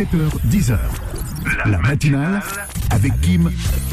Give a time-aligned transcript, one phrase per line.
[0.00, 0.78] 7h, 10h.
[1.66, 2.40] La matinale
[2.88, 3.50] avec Kim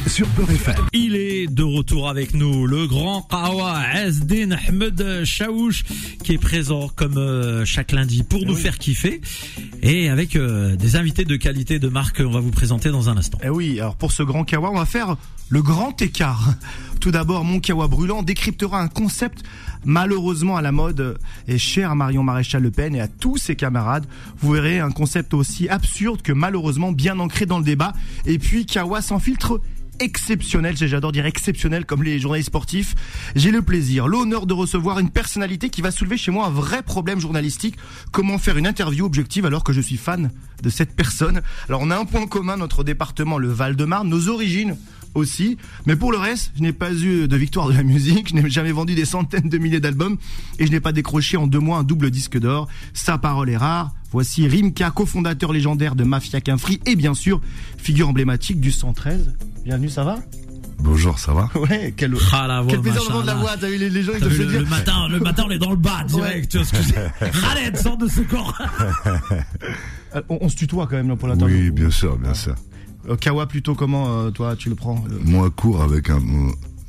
[0.07, 0.75] sur Peur FM.
[0.93, 5.83] Il est de retour avec nous, le grand Kawa Asdin Ahmed Chaouch,
[6.23, 9.19] qui est présent comme euh, chaque lundi pour nous faire kiffer.
[9.81, 13.17] Et avec euh, des invités de qualité de marque, on va vous présenter dans un
[13.17, 13.39] instant.
[13.43, 15.17] Eh oui, alors pour ce grand kawa, on va faire
[15.49, 16.53] le grand écart.
[17.01, 19.43] Tout d'abord, mon kawa brûlant décryptera un concept
[19.85, 21.17] malheureusement à la mode
[21.47, 24.05] et cher Marion Maréchal Le Pen et à tous ses camarades.
[24.39, 27.93] Vous verrez un concept aussi absurde que malheureusement bien ancré dans le débat.
[28.25, 29.61] Et puis kawa sans filtre
[29.99, 32.95] exceptionnel, j'adore dire exceptionnel comme les journalistes sportifs.
[33.35, 36.83] J'ai le plaisir, l'honneur de recevoir une personnalité qui va soulever chez moi un vrai
[36.83, 37.77] problème journalistique.
[38.11, 41.41] Comment faire une interview objective alors que je suis fan de cette personne?
[41.67, 44.77] Alors on a un point commun, notre département, le Val-de-Marne, nos origines
[45.15, 45.57] aussi.
[45.85, 48.49] Mais pour le reste, je n'ai pas eu de victoire de la musique, je n'ai
[48.49, 50.17] jamais vendu des centaines de milliers d'albums
[50.59, 52.67] et je n'ai pas décroché en deux mois un double disque d'or.
[52.93, 53.91] Sa parole est rare.
[54.11, 57.41] Voici Rimka, cofondateur légendaire de Mafia Quinfri et bien sûr
[57.77, 59.33] figure emblématique du 1treze
[59.65, 60.19] Bienvenue, ça va?
[60.79, 61.49] Bonjour, ça va?
[61.59, 63.57] Ouais, quel, Ah, la voix, quel plaisir d'entendre la voix.
[63.59, 64.59] T'as vu les, les gens, ils font le, dire.
[64.61, 66.51] le matin, le matin, on est dans le bas direct.
[66.51, 66.81] Tu vois ce que
[67.41, 68.57] Khaled, sors de ce corps.
[70.15, 71.57] Euh, On, on se tutoie quand même là, pour l'interview.
[71.65, 72.55] Oui, bien sûr, bien sûr.
[73.15, 76.21] Kawa plutôt comment euh, toi tu le prends Moi, court avec un,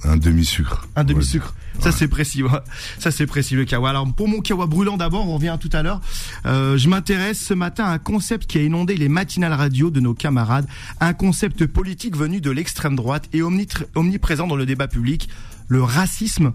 [0.05, 0.87] un demi-sucre.
[0.97, 1.55] Un demi-sucre.
[1.81, 2.51] Ça c'est précis, ouais.
[2.99, 3.91] ça c'est précis le kawa.
[3.91, 6.01] Alors pour mon kawa brûlant d'abord, on revient tout à l'heure.
[6.47, 10.01] Euh, je m'intéresse ce matin à un concept qui a inondé les matinales radio de
[10.01, 10.67] nos camarades,
[11.01, 15.29] un concept politique venu de l'extrême droite et omniprésent dans le débat public,
[15.69, 16.53] le racisme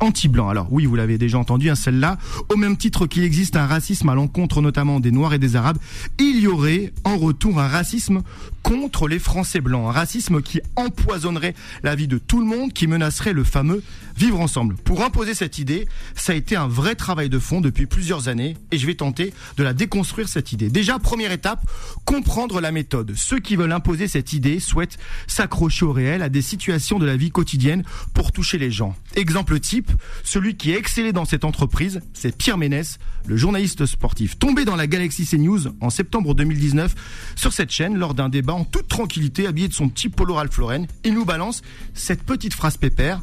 [0.00, 0.48] anti-blanc.
[0.48, 4.08] Alors oui, vous l'avez déjà entendu, hein, celle-là, au même titre qu'il existe un racisme
[4.08, 5.78] à l'encontre notamment des Noirs et des Arabes,
[6.18, 8.22] il y aurait en retour un racisme
[8.62, 12.86] contre les Français blancs, un racisme qui empoisonnerait la vie de tout le monde, qui
[12.86, 13.82] menacerait le fameux
[14.16, 14.76] vivre ensemble.
[14.76, 18.56] Pour imposer cette idée, ça a été un vrai travail de fond depuis plusieurs années
[18.72, 20.68] et je vais tenter de la déconstruire cette idée.
[20.68, 21.64] Déjà, première étape,
[22.04, 23.12] comprendre la méthode.
[23.14, 27.16] Ceux qui veulent imposer cette idée souhaitent s'accrocher au réel, à des situations de la
[27.16, 28.96] vie quotidienne pour toucher les gens.
[29.14, 29.85] Exemple type,
[30.24, 34.76] celui qui a excellé dans cette entreprise, c'est Pierre Ménès, le journaliste sportif, tombé dans
[34.76, 36.94] la galaxie CNews en septembre 2019
[37.36, 40.56] sur cette chaîne lors d'un débat en toute tranquillité, habillé de son petit polo Ralph
[40.58, 40.86] Lauren.
[41.04, 41.62] Il nous balance
[41.94, 43.22] cette petite phrase pépère.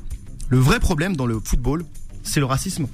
[0.50, 1.86] Le vrai problème dans le football,
[2.24, 2.88] c'est le racisme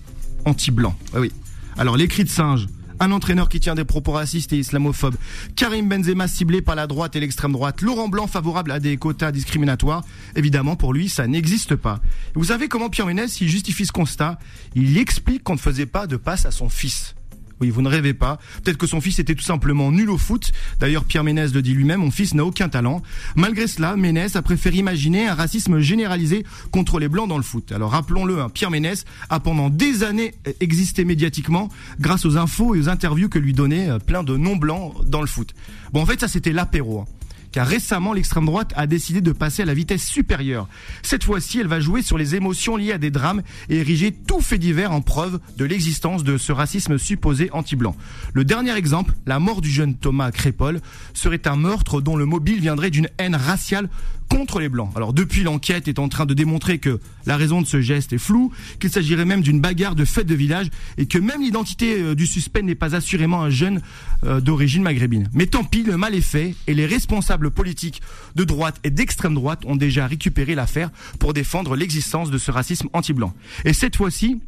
[0.45, 0.95] anti-blanc.
[1.13, 1.31] Ah oui.
[1.77, 2.67] Alors les cris de singe,
[2.99, 5.15] un entraîneur qui tient des propos racistes et islamophobes,
[5.55, 9.31] Karim Benzema ciblé par la droite et l'extrême droite, Laurent Blanc favorable à des quotas
[9.31, 10.03] discriminatoires,
[10.35, 11.99] évidemment pour lui ça n'existe pas.
[12.35, 14.39] Vous savez comment Pierre Ménès il justifie ce constat
[14.75, 17.15] Il explique qu'on ne faisait pas de passe à son fils.
[17.61, 18.39] Oui, vous ne rêvez pas.
[18.63, 20.51] Peut-être que son fils était tout simplement nul au foot.
[20.79, 23.01] D'ailleurs, Pierre Ménès le dit lui-même, mon fils n'a aucun talent.
[23.35, 27.71] Malgré cela, Ménès a préféré imaginer un racisme généralisé contre les blancs dans le foot.
[27.71, 31.69] Alors rappelons-le, hein, Pierre Ménès a pendant des années euh, existé médiatiquement
[31.99, 35.27] grâce aux infos et aux interviews que lui donnaient euh, plein de non-blancs dans le
[35.27, 35.53] foot.
[35.91, 37.01] Bon, en fait, ça c'était l'apéro.
[37.01, 37.18] hein
[37.51, 40.67] car récemment l'extrême droite a décidé de passer à la vitesse supérieure.
[41.01, 44.41] Cette fois-ci, elle va jouer sur les émotions liées à des drames et ériger tout
[44.41, 47.95] fait divers en preuve de l'existence de ce racisme supposé anti-blanc.
[48.33, 50.81] Le dernier exemple, la mort du jeune Thomas Crépol,
[51.13, 53.89] serait un meurtre dont le mobile viendrait d'une haine raciale
[54.29, 54.91] contre les blancs.
[54.95, 58.17] Alors depuis l'enquête est en train de démontrer que la raison de ce geste est
[58.17, 60.67] floue, qu'il s'agirait même d'une bagarre de fête de village
[60.97, 63.81] et que même l'identité euh, du suspect n'est pas assurément un jeune
[64.23, 65.29] euh, d'origine maghrébine.
[65.33, 68.01] Mais tant pis, le mal est fait et les responsables politiques
[68.35, 70.89] de droite et d'extrême droite ont déjà récupéré l'affaire
[71.19, 73.33] pour défendre l'existence de ce racisme anti-blanc.
[73.65, 74.39] Et cette fois-ci,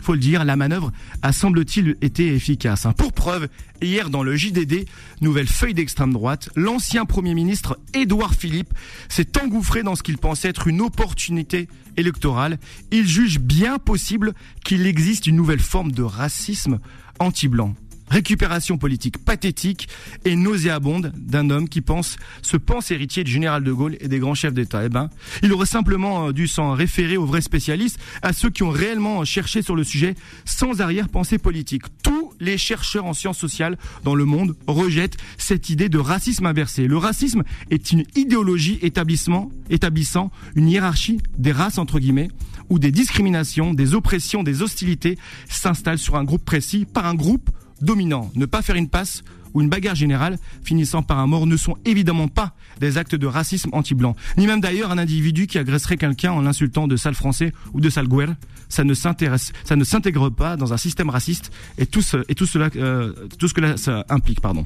[0.00, 2.86] faut le dire, la manœuvre a semble-t-il été efficace.
[2.86, 2.92] hein.
[2.92, 3.48] Pour preuve,
[3.82, 4.86] hier dans le JDD,
[5.20, 8.72] nouvelle feuille d'extrême droite, l'ancien Premier ministre Édouard Philippe
[9.08, 12.58] s'est engouffré dans ce qu'il pensait être une opportunité électorale.
[12.90, 14.34] Il juge bien possible
[14.64, 16.78] qu'il existe une nouvelle forme de racisme
[17.18, 17.74] anti-blanc.
[18.10, 19.88] Récupération politique pathétique
[20.24, 24.18] et nauséabonde d'un homme qui pense, se pense héritier du général de Gaulle et des
[24.18, 24.84] grands chefs d'État.
[24.84, 25.10] Eh ben,
[25.42, 29.24] il aurait simplement euh, dû s'en référer aux vrais spécialistes, à ceux qui ont réellement
[29.24, 31.84] cherché sur le sujet sans arrière-pensée politique.
[32.02, 36.88] Tous les chercheurs en sciences sociales dans le monde rejettent cette idée de racisme inversé.
[36.88, 42.28] Le racisme est une idéologie établissement, établissant une hiérarchie des races entre guillemets
[42.70, 45.18] où des discriminations, des oppressions, des hostilités
[45.48, 48.30] s'installent sur un groupe précis par un groupe dominant.
[48.34, 49.22] Ne pas faire une passe
[49.54, 53.26] ou une bagarre générale finissant par un mort ne sont évidemment pas des actes de
[53.26, 54.16] racisme anti-blanc.
[54.36, 57.90] Ni même d'ailleurs un individu qui agresserait quelqu'un en l'insultant de sale français ou de
[57.90, 58.34] sale guerre.
[58.68, 62.36] Ça ne s'intéresse, ça ne s'intègre pas dans un système raciste et tout, ce, et
[62.36, 64.64] tout cela, euh, tout ce que ça implique, pardon.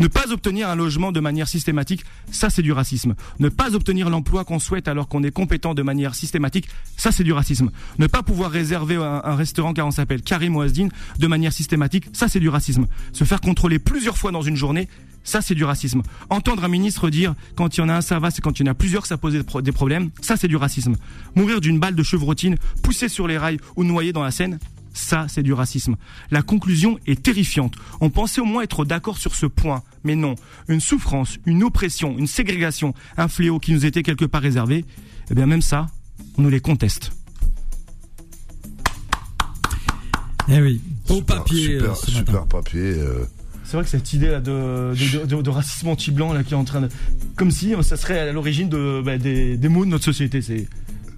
[0.00, 3.14] Ne pas obtenir un logement de manière systématique, ça c'est du racisme.
[3.40, 7.24] Ne pas obtenir l'emploi qu'on souhaite alors qu'on est compétent de manière systématique, ça c'est
[7.24, 7.70] du racisme.
[7.98, 12.06] Ne pas pouvoir réserver un, un restaurant car on s'appelle Karim Ouazdine de manière systématique,
[12.14, 12.86] ça c'est du racisme.
[13.12, 14.88] Se faire contrôler plusieurs fois fois dans une journée,
[15.24, 16.02] ça c'est du racisme.
[16.30, 18.64] Entendre un ministre dire quand il y en a un ça va, c'est quand il
[18.64, 20.94] y en a plusieurs ça pose des pro- des problèmes, ça c'est du racisme.
[21.34, 24.60] Mourir d'une balle de chevrotine, poussé sur les rails ou noyé dans la Seine,
[24.94, 25.96] ça c'est du racisme.
[26.30, 27.74] La conclusion est terrifiante.
[28.00, 30.36] On pensait au moins être d'accord sur ce point, mais non.
[30.68, 34.84] Une souffrance, une oppression, une ségrégation, un fléau qui nous était quelque part réservé,
[35.30, 35.88] eh bien même ça,
[36.38, 37.10] on nous les conteste.
[40.48, 42.46] Eh oui, au Super, papier super, euh, ce super matin.
[42.48, 42.80] papier.
[42.80, 43.24] euh,
[43.64, 46.56] C'est vrai que cette idée là de, de, de- de racisme anti-blanc là qui est
[46.56, 46.88] en train de,
[47.36, 50.42] comme si euh, ça serait à l'origine de, bah, des, des maux de notre société.
[50.42, 50.68] C'est,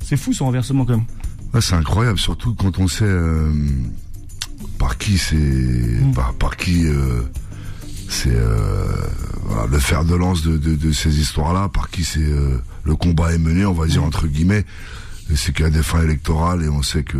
[0.05, 1.06] c'est fou ce renversement quand même.
[1.55, 3.50] ouais, c'est incroyable, surtout quand on sait euh,
[4.79, 6.12] par qui c'est, Mm.
[6.14, 7.23] par, par qui euh,
[8.08, 8.87] c'est euh,
[9.46, 12.20] voilà, le fer de lance de, de, de ces histoires-là, par qui c'est
[12.85, 13.88] le combat est mené, on va Mm.
[13.88, 14.64] dire entre guillemets.
[15.31, 17.19] Et c'est qu'il y a des fins électorales et on sait que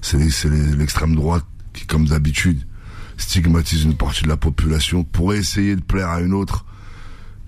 [0.00, 0.18] c'est
[0.76, 2.60] l'extrême droite qui, comme d'habitude,
[3.22, 6.64] stigmatise une partie de la population pour essayer de plaire à une autre.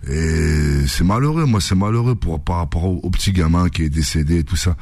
[0.08, 4.38] Et c'est malheureux, moi c'est malheureux pour par rapport au, petit gamin qui est décédé
[4.40, 4.76] et tout ça,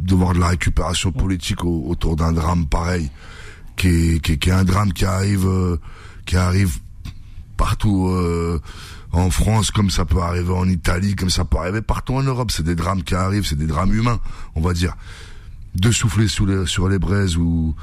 [0.00, 3.10] de voir de la récupération politique au- autour d'un drame pareil,
[3.76, 5.76] qui est, qui est, un drame qui arrive, euh,
[6.26, 6.78] qui arrive
[7.56, 8.60] partout euh,
[9.12, 12.50] en France, comme ça peut arriver en Italie, comme ça peut arriver partout en Europe.
[12.50, 14.18] C'est des drames qui arrivent, c'est des drames humains,
[14.56, 14.96] on va dire.
[15.76, 17.76] De souffler sur les braises ou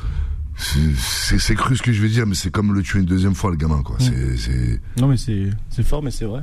[0.61, 3.05] c'est- c'est c'est cru ce que je vais dire, mais c'est comme le tuer une
[3.05, 3.97] deuxième fois le gamin, quoi.
[3.99, 6.41] C'est c'est Non mais c'est, c'est fort mais c'est vrai.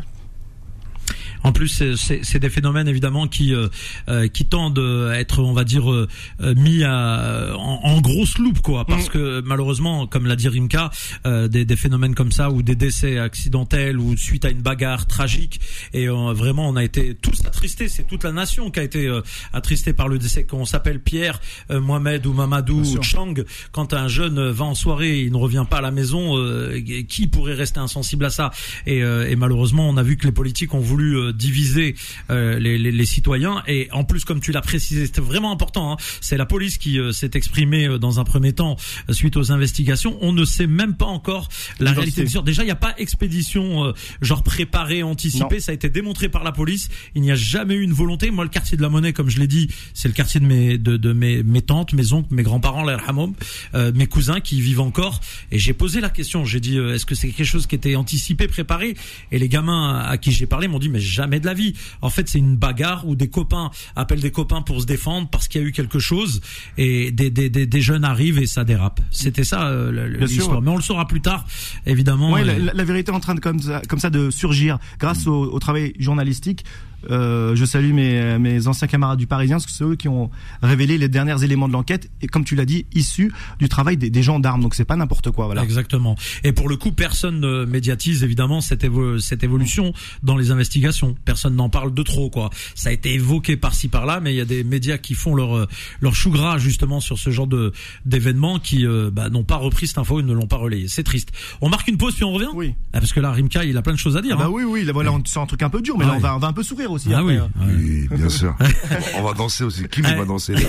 [1.44, 3.68] En plus, c'est- des phénomènes évidemment qui euh,
[4.08, 6.06] euh, qui tendent à être, on va dire, euh,
[6.40, 8.84] euh, mis à, en, en grosse loupe, quoi.
[8.84, 10.90] Parce que malheureusement, comme l'a dit Rimka,
[11.26, 15.06] euh, des, des phénomènes comme ça ou des décès accidentels ou suite à une bagarre
[15.06, 15.60] tragique,
[15.92, 17.88] et euh, vraiment, on a été tous attristés.
[17.88, 19.20] C'est toute la nation qui a été euh,
[19.52, 20.44] attristée par le décès.
[20.44, 21.40] Qu'on s'appelle Pierre,
[21.70, 23.02] euh, Mohamed ou Mamadou ou.
[23.02, 23.34] Chang,
[23.72, 26.36] quand un jeune va en soirée, et il ne revient pas à la maison.
[26.38, 28.50] euh, qui pourrait rester insensible à ça?
[28.86, 31.94] Et, euh, et malheureusement, on a vu que les politiques ont voulu diviser
[32.30, 33.62] euh, les, les, les citoyens.
[33.66, 35.92] Et en plus, comme tu l'as précisé, c'était vraiment important.
[35.92, 38.76] hein, c'est la police qui euh, s'est exprimée euh, dans un premier temps
[39.08, 40.18] euh, suite aux investigations.
[40.20, 41.48] On ne sait même pas encore
[41.80, 42.42] la réalité sûr.
[42.42, 45.56] Déjà, il n'y a pas expédition euh, genre préparée, anticipée.
[45.56, 45.60] Non.
[45.60, 46.88] Ça a été démontré par la police.
[47.14, 48.30] Il n'y a jamais eu une volonté.
[48.30, 50.78] Moi, le quartier de la Monnaie, comme je l'ai dit, c'est le quartier de mes
[50.78, 53.34] de, de mes, mes tantes, mes oncles, mes grands-parents, hamoum,
[53.74, 55.20] euh, mes cousins qui y vivent encore.
[55.50, 56.44] Et j'ai posé la question.
[56.44, 58.94] J'ai dit, euh, est-ce que c'est quelque chose qui était anticipé, préparé?
[59.32, 61.74] Et les gamins à qui j'ai parlé m'ont dit, mais jamais de la vie.
[62.02, 65.46] En fait, c'est une bagarre où des copains appellent des copains pour se défendre parce
[65.48, 66.40] qu'il y a eu quelque chose
[66.76, 69.00] et des, des, des, des jeunes arrivent et ça dérape.
[69.10, 70.62] C'était ça euh, l'histoire.
[70.62, 71.44] Mais on le saura plus tard,
[71.86, 72.32] évidemment.
[72.32, 75.44] Ouais, la, vérité est en train de comme ça, comme ça de surgir grâce au,
[75.52, 76.64] au travail journalistique.
[77.10, 80.30] Euh, je salue mes, mes anciens camarades du Parisien, parce que c'est eux qui ont
[80.62, 84.10] révélé les derniers éléments de l'enquête et comme tu l'as dit, issus du travail des,
[84.10, 84.62] des gendarmes.
[84.62, 85.62] Donc c'est pas n'importe quoi, voilà.
[85.62, 86.16] Exactement.
[86.42, 89.92] Et pour le coup, personne ne médiatise évidemment cette, évo- cette évolution
[90.24, 91.07] dans les investigations.
[91.24, 92.50] Personne n'en parle de trop, quoi.
[92.74, 95.56] Ça a été évoqué par-ci par-là, mais il y a des médias qui font leur
[95.56, 95.66] euh,
[96.00, 97.72] leur chou gras justement sur ce genre de
[98.04, 100.86] d'événements qui euh, bah, n'ont pas repris cette info et ne l'ont pas relayé.
[100.88, 101.30] C'est triste.
[101.60, 102.48] On marque une pause puis on revient?
[102.54, 102.74] Oui.
[102.92, 104.36] Ah, parce que là, Rimka, il a plein de choses à dire.
[104.38, 104.52] Ah bah hein.
[104.52, 106.16] oui, oui, là, voilà, on sent un truc un peu dur, mais Ah là on
[106.16, 106.22] ouais.
[106.22, 107.08] va, on va un peu sourire aussi.
[107.12, 107.38] Ah après, oui.
[107.38, 107.50] hein.
[107.60, 107.74] ouais.
[107.76, 108.54] Oui, bien sûr.
[109.16, 109.84] On va danser aussi.
[109.88, 110.14] Qui Ouais.
[110.14, 110.60] va danser là?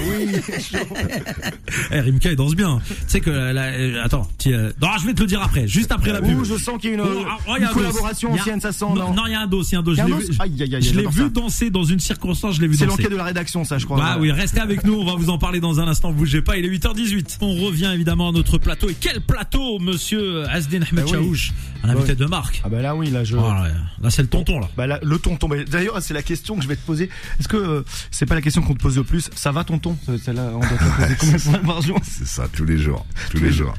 [1.91, 2.79] Eh, Rimka, il danse bien.
[2.87, 5.67] Tu sais que la- la- euh, attends, euh, non, je vais te le dire après,
[5.67, 6.37] juste après la pub.
[6.39, 8.71] Ouh, je sens qu'il y a une, Oh, ah, oh, y a collaboration ancienne, ça
[8.71, 9.95] sent, non, il y a un dos, il y a un dos.
[9.95, 11.29] Je l'ai vu- Aïe, aïe, aïe, je l'ai vu ça.
[11.29, 12.97] danser dans une circonstance, je l'ai vu C'est danser.
[13.03, 13.97] l'enquête de la rédaction, ça, je crois.
[13.97, 16.57] Bah oui, restez avec nous, on va vous en parler dans un instant, bougez pas,
[16.57, 17.37] il est 8h18.
[17.41, 18.89] On revient évidemment à notre plateau.
[18.89, 21.11] Et quel plateau, monsieur Asdin Ahmed Bah oui.
[21.11, 21.51] Chaouch,
[21.83, 22.17] un invité oui.
[22.17, 22.61] de marque.
[22.63, 23.35] Ah bah là, oui, là, je.
[23.35, 23.67] Oh, là,
[24.01, 24.69] là, c'est le tonton, là.
[24.77, 25.47] Bah là, le tonton.
[25.47, 27.09] Bah, D'ailleurs, c'est la question que je vais te poser.
[27.39, 29.97] Est-ce que euh, c'est pas la question qu'on te pose le plus Ça va, tonton?
[30.23, 31.99] Celle-là, on doit te poser combien de fois par jour?
[32.03, 33.05] C'est ça, tous les jours.
[33.31, 33.73] Tous les jours.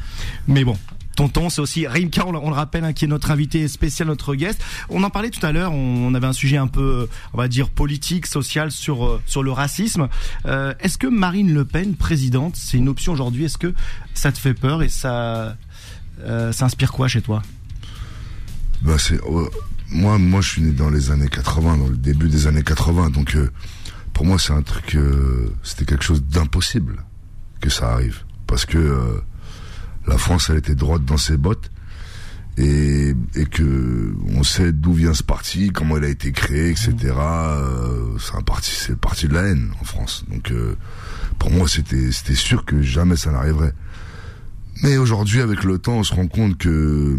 [0.49, 0.77] Mais bon.
[1.51, 4.63] C'est aussi Rimka, on, le- rappelle, hein, qui est notre invité spécial, notre guest.
[4.89, 7.69] On en parlait tout à l'heure, on, avait un sujet un peu, on va dire,
[7.69, 10.09] politique, social sur, euh, sur le racisme.
[10.47, 13.45] Euh, Est-ce que Marine Le Pen, présidente, c'est une option aujourd'hui?
[13.45, 13.75] Est-ce que
[14.15, 15.57] ça te fait peur et ça,
[16.21, 17.43] euh, ça inspire quoi chez toi?
[18.83, 19.21] Bah c'est
[19.91, 23.11] moi moi je suis né dans les années 80 dans le début des années 80
[23.11, 23.37] donc
[24.15, 24.97] pour moi c'est un truc
[25.63, 27.05] c'était quelque chose d'impossible
[27.61, 29.21] que ça arrive parce que
[30.11, 31.71] la France elle était droite dans ses bottes.
[32.59, 33.15] Et,
[33.53, 38.45] que on sait d'où vient ce parti comment il a été créé etc euh, c'est
[38.45, 40.25] parti c'est le parti de la haine en France.
[40.29, 40.77] Donc euh,
[41.39, 43.73] pour moi c'était sûr que jamais ça n'arriverait.
[44.83, 47.17] Mais aujourd'hui avec le temps on se rend compte que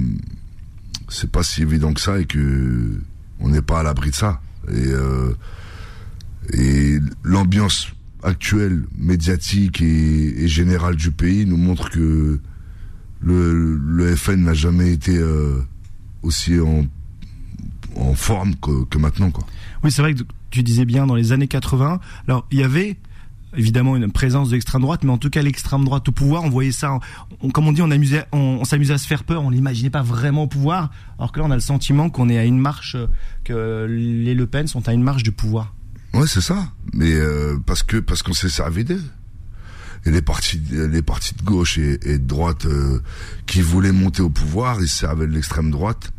[1.10, 3.00] c'est pas si évident que ça et que
[3.40, 4.42] on n'est pas à l'abri de ça.
[4.68, 5.34] Et, euh,
[7.24, 7.88] l'ambiance
[8.22, 12.40] actuelle, médiatique et générale du pays nous montre que
[13.22, 15.62] le, le FN n'a jamais été euh,
[16.24, 16.86] aussi en,
[17.96, 19.46] en forme que, que maintenant, quoi.
[19.84, 22.00] Oui, c'est vrai que tu disais bien dans les années 80.
[22.28, 22.98] Alors, il y avait
[23.56, 26.50] évidemment une présence de l'extrême droite, mais en tout cas l'extrême droite au pouvoir, on
[26.50, 27.00] voyait ça,
[27.42, 30.04] on, comme on dit, on amusait, on, s'amusait à se faire peur, on l'imaginait pas
[30.04, 32.96] vraiment au pouvoir, alors que là on a le sentiment qu'on est à une marche,
[33.44, 35.74] que les Le Pen sont à une marche du pouvoir.
[36.14, 39.04] Ouais, c'est ça, mais euh, parce que parce qu'on s'est servi d'eux.
[40.06, 43.02] Et les partis, les partis de gauche et, de droite euh,
[43.46, 46.12] qui voulaient monter au pouvoir, ils servaient l'extrême droite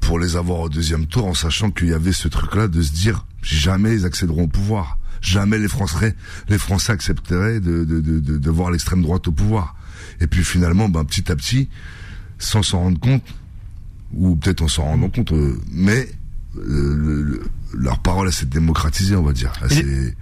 [0.00, 2.92] pour les avoir au deuxième tour en sachant qu'il y avait ce truc-là de se
[2.92, 4.98] dire jamais ils accéderont au pouvoir.
[5.22, 6.14] Jamais les Français,
[6.48, 9.74] les Français accepteraient de, de, de, de voir l'extrême droite au pouvoir.
[10.20, 11.68] Et puis finalement, ben, petit à petit,
[12.38, 13.24] sans s'en rendre compte,
[14.12, 15.60] ou peut-être en s'en rendant compte, euh,
[16.58, 17.40] euh,
[17.74, 19.52] leur parole s'est démocratisée, on va dire.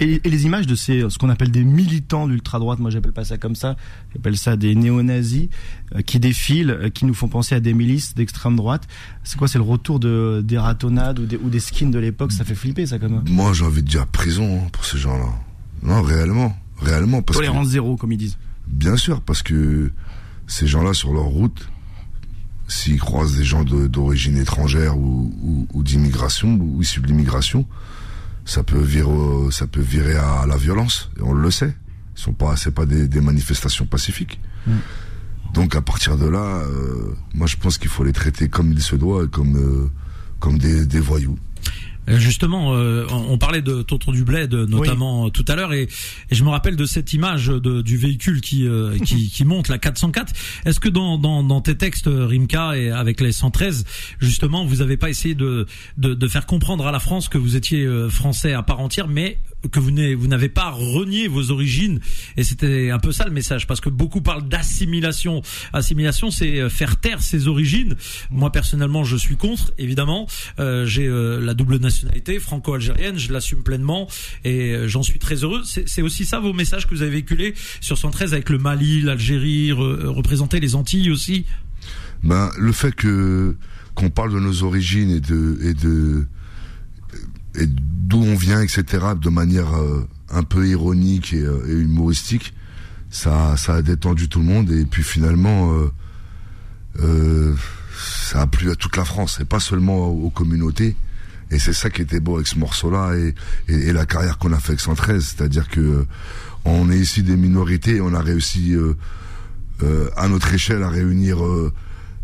[0.01, 3.25] Et les, images de ces, ce qu'on appelle des militants d'ultra droite, moi j'appelle pas
[3.25, 3.77] ça comme ça,
[4.13, 5.49] j'appelle ça des néo-nazis
[5.95, 8.87] euh, qui défilent, euh, qui nous font penser à des milices d'extrême droite.
[9.23, 12.33] C'est quoi C'est le retour de des ratonnades ou des, ou des skins de l'époque?
[12.33, 13.25] Ça fait flipper ça quand même.
[13.29, 15.29] Moi j'ai envie de dire prison hein, pour ces gens-là.
[15.83, 18.39] Non, réellement, réellement parce Tolérance zéro comme ils disent.
[18.67, 19.91] Bien sûr, parce que
[20.47, 21.69] ces gens-là sur leur route
[22.75, 25.33] s'ils croisent des gens d'origine étrangère ou,
[25.73, 27.67] ou, d'immigration ou issus de l'immigration,
[28.45, 31.11] ça peut virer, ça peut virer à la violence.
[31.19, 31.75] Et on le sait.
[32.15, 34.41] Ce sont pas, c'est pas des, manifestations pacifiques.
[34.67, 34.73] Mm.
[35.53, 38.83] Donc à partir de là, euh, moi je pense qu'il faut les traiter comme il
[38.83, 39.91] se doit, comme euh,
[40.41, 41.39] comme des, des voyous.
[42.09, 45.89] Euh, justement, euh, on parlait de Tonton du Bled notamment tout à l'heure et,
[46.31, 49.79] je me rappelle de cette image de, du véhicule qui, euh, qui, qui monte la
[49.79, 50.33] 404.
[50.65, 53.85] Est-ce que dans, dans, dans, tes textes Rimka et avec les 113
[54.19, 57.57] justement vous avez pas essayé de, de, de faire comprendre à la France que vous
[57.57, 59.39] étiez français à part entière, mais
[59.71, 62.01] que vous n'avez pas renié vos origines
[62.37, 65.43] et c'était un peu ça le message parce que beaucoup parlent d'assimilation.
[65.73, 67.97] Assimilation, c'est euh, faire taire ses origines.
[68.31, 69.73] Moi personnellement, je suis contre.
[69.79, 70.27] Évidemment,
[70.59, 74.09] euh, j'ai euh, la double nationalité franco-algérienne, je l'assume pleinement
[74.45, 75.63] et j'en suis très heureux.
[75.65, 79.73] C'est aussi ça vos messages que vous avez véhiculés sur 113 avec le Mali, l'Algérie,
[79.73, 81.47] représenter les Antilles aussi?
[82.23, 83.57] Ben le fait que
[83.95, 86.27] qu'on parle de nos origines et de et de
[87.57, 88.85] et d'où on vient, etc.,
[89.21, 92.55] de manière euh, un peu ironique et, euh, et, humoristique,
[93.11, 95.91] ça, ça a détendu tout le monde et puis finalement, euh,
[97.01, 97.55] euh
[97.97, 100.97] ça a plu à toute la France et pas seulement aux, communautés.
[101.53, 103.35] Et c'est ça qui était beau avec ce morceau-là et,
[103.69, 106.05] et, la carrière qu'on a fait avec 113, c'est-à-dire que
[106.65, 108.75] on est ici des minorités, et on a réussi
[110.17, 111.39] à notre échelle à réunir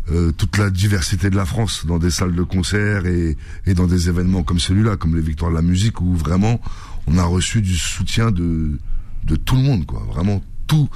[0.09, 3.85] euh, toute la diversité de la France dans des salles de concert et, et dans
[3.85, 6.59] des événements comme celui-là, comme les Victoires de la musique, où vraiment
[7.05, 8.79] on a reçu du soutien de,
[9.25, 10.03] de tout le monde, quoi.
[10.11, 10.89] Vraiment tout,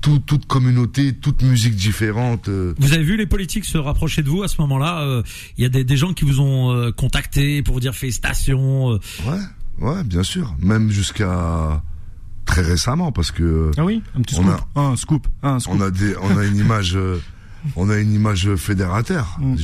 [0.00, 2.48] tout, toute communauté, toute musique différente.
[2.48, 2.74] Euh.
[2.78, 5.22] Vous avez vu les politiques se rapprocher de vous à ce moment-là euh,
[5.58, 8.92] Il y a des, des, gens qui vous ont contacté pour vous dire félicitations.
[8.92, 9.00] Ouais,
[9.80, 10.56] ouais, bien sûr.
[10.60, 11.82] Même jusqu'à
[12.46, 13.70] très récemment, parce que.
[13.76, 14.46] Ah oui, un petit scoop.
[14.74, 15.74] On a, un scoop, un scoop.
[15.76, 16.96] On a des, on a une image
[17.74, 19.38] on a une image fédérateur.
[19.40, 19.56] Mm.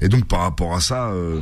[0.00, 1.08] Et donc par rapport à ça.
[1.08, 1.40] Euh,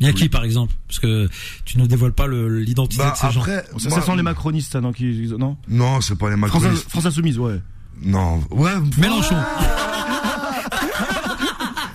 [0.00, 0.72] il y a qui par exemple?
[0.86, 1.28] Parce que
[1.64, 3.44] tu ne dévoiles pas l'identité bah, de ces gens.
[3.44, 6.88] Ça, ça sent les macronistes, non qui, Non, non c'est pas les macronistes.
[6.88, 7.60] France, Insoumise, ouais.
[8.02, 8.74] Non, ouais.
[8.96, 9.36] Mélenchon.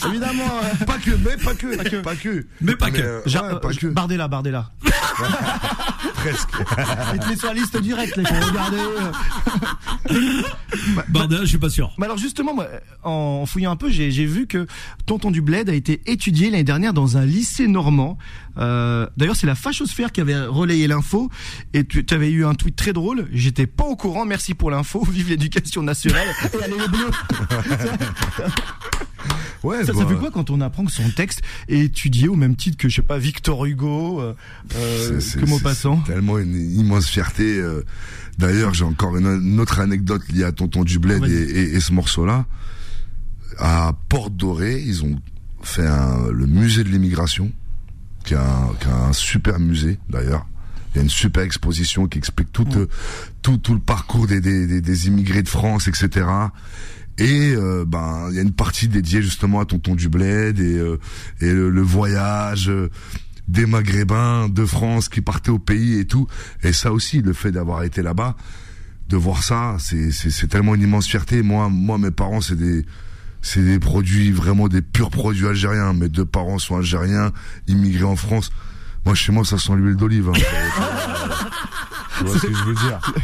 [0.07, 0.43] Évidemment.
[0.85, 1.75] Pas que, mais pas que.
[1.75, 1.95] Pas que.
[1.97, 2.45] Pas que.
[2.61, 3.01] Mais pas que.
[3.01, 3.87] Euh, ouais, pas que.
[3.87, 4.71] Bardella, Bardella.
[6.15, 6.49] Presque.
[7.15, 8.77] Et tu sur la liste directe, les regardez.
[11.09, 11.93] Bardella, je suis pas sûr.
[11.97, 12.55] Mais alors justement,
[13.03, 14.67] en fouillant un peu, j'ai vu que
[15.05, 18.17] Tonton du Bled a été étudié l'année dernière dans un lycée normand.
[18.57, 21.29] Euh, D'ailleurs, c'est la fachosphère qui avait relayé l'info.
[21.73, 23.27] Et tu avais eu un tweet très drôle.
[23.31, 24.25] J'étais pas au courant.
[24.25, 25.03] Merci pour l'info.
[25.09, 26.27] Vive l'éducation nationale.
[26.53, 27.11] Et allez les bleus.
[29.63, 32.55] Ouais, ça, ça, fait quoi quand on apprend que son texte est étudié au même
[32.55, 34.33] titre que je sais pas Victor Hugo, euh,
[34.75, 37.59] euh que Maupassant Tellement une immense fierté.
[37.59, 37.83] Euh.
[38.37, 42.45] D'ailleurs, j'ai encore une, autre anecdote liée à Tonton du Bled et, et, ce morceau-là.
[43.59, 45.19] À Porte Dorée, ils ont
[45.61, 47.51] fait un, le musée de l'immigration,
[48.25, 50.45] qui est un, qui un super musée d'ailleurs.
[50.93, 52.87] Il y a une super exposition qui explique tout, euh,
[53.41, 56.25] tout, tout le parcours des, des, des immigrés de France, etc.
[57.17, 60.97] Et euh, ben il y a une partie dédiée justement à Tonton du et, euh,
[61.41, 62.89] et le, voyage euh,
[63.47, 66.27] des Maghrébins de France qui partaient au pays et tout.
[66.63, 68.35] Et ça aussi, le fait d'avoir été là-bas,
[69.09, 71.43] de voir ça, c'est c'est tellement une immense fierté.
[71.43, 72.83] Moi moi mes parents c'est des
[73.43, 75.93] c'est des produits vraiment des purs produits algériens.
[75.93, 77.31] Mes deux parents sont algériens,
[77.67, 78.49] immigrés en France.
[79.05, 80.29] Moi chez moi ça sent l'huile d'olive.
[80.29, 80.39] Hein.
[82.23, 82.99] Tu vois ce que je veux dire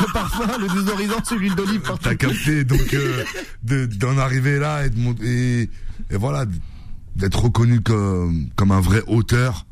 [0.00, 1.80] le parfum, le désodorisant, c'est l'huile d'olive.
[1.80, 2.02] partout.
[2.04, 3.24] T'as capté, donc euh,
[3.62, 5.70] de- d'en arriver là et de mon- et,
[6.10, 6.44] et voilà
[7.16, 9.66] d'être reconnu comme comme un vrai auteur,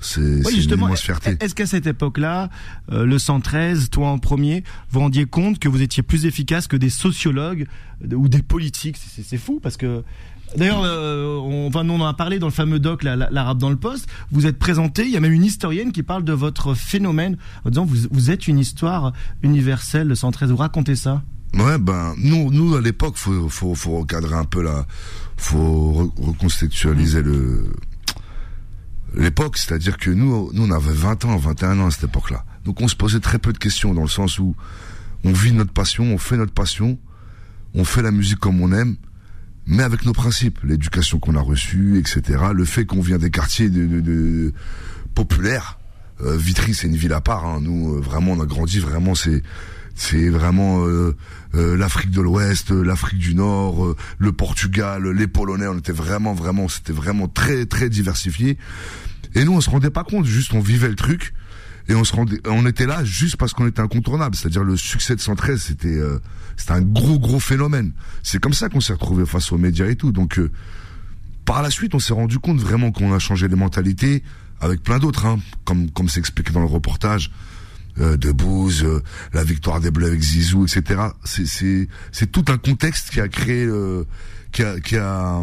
[0.00, 1.36] c'est Oui, justement, immense fierté.
[1.40, 2.48] est-ce qu'à cette époque-là,
[2.92, 6.76] euh, le 113, toi en premier, vous rendiez compte que vous étiez plus efficace que
[6.76, 7.66] des sociologues
[8.10, 8.96] euh, ou des politiques?
[8.98, 10.02] C'est fou parce que.
[10.56, 13.70] D'ailleurs, euh, on, on en a parlé dans le fameux doc, la- la- l'arabe dans
[13.70, 14.06] le poste.
[14.30, 17.70] Vous êtes présenté, il y a même une historienne qui parle de votre phénomène en
[17.70, 19.12] disant vous, vous êtes une histoire
[19.42, 20.50] universelle, le 113.
[20.50, 21.22] Vous racontez ça?
[21.54, 24.86] Ouais, ben nous, nous à l'époque, faut, faut, recadrer un peu là,
[25.36, 27.64] faut re- reconstitualiser le
[29.14, 32.44] l'époque, c'est-à-dire que nous, nous on avait 20 ans, 21 ans à cette époque-là.
[32.64, 34.54] Donc on se posait très peu de questions dans le sens où
[35.24, 36.98] on vit notre passion, on fait notre passion,
[37.74, 38.96] on fait la musique comme on aime,
[39.66, 42.22] mais avec nos principes, l'éducation qu'on a reçue, etc.
[42.54, 44.52] Le fait qu'on vient des quartiers de, de- de-
[45.14, 45.78] populaires.
[46.22, 47.44] Euh, Vitry, c'est une ville à part.
[47.44, 47.60] hein.
[47.62, 48.78] Nous, euh, vraiment, on a grandi.
[48.80, 49.42] Vraiment, c'est
[49.94, 51.16] c'est vraiment euh,
[51.54, 55.66] euh, l'Afrique de l'Ouest, euh, l'Afrique du Nord, euh, le Portugal, les Polonais.
[55.68, 58.58] On était vraiment, vraiment, c'était vraiment très, très diversifié.
[59.34, 60.26] Et nous, on se rendait pas compte.
[60.26, 61.32] Juste, on vivait le truc.
[61.88, 64.34] Et on se rendait, on était là juste parce qu'on était incontournable.
[64.34, 66.18] C'est-à-dire le succès de 113, c'était, euh,
[66.56, 67.92] c'était un gros, gros phénomène.
[68.22, 70.12] C'est comme ça qu'on s'est retrouvé face aux médias et tout.
[70.12, 70.50] Donc, euh,
[71.44, 74.22] par la suite, on s'est rendu compte vraiment qu'on a changé les mentalités
[74.60, 77.30] avec plein d'autres, hein, comme comme c'est expliqué dans le reportage
[78.00, 79.02] euh, de Bouze, euh,
[79.32, 81.00] la victoire des Bleus avec Zizou, etc.
[81.24, 84.04] C'est c'est c'est tout un contexte qui a créé, euh,
[84.52, 85.42] qui a qui a